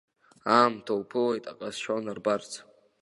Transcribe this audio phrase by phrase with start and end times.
[0.55, 2.51] Аамҭа уԥылоит аҟазшьа унарбарц.